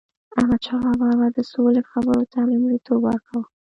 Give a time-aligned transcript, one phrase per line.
[0.39, 3.43] احمدشاه بابا به د سولي خبرو ته لومړیتوب ورکاوه.